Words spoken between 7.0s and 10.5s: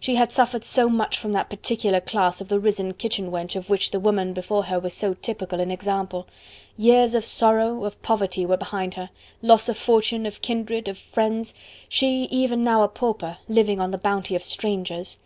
of sorrow, of poverty were behind her: loss of fortune, of